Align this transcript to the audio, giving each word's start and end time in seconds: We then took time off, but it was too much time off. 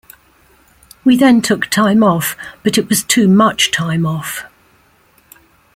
We 1.05 1.15
then 1.15 1.43
took 1.43 1.67
time 1.67 2.01
off, 2.03 2.35
but 2.63 2.75
it 2.79 2.89
was 2.89 3.03
too 3.03 3.27
much 3.27 3.69
time 3.69 4.03
off. 4.03 4.45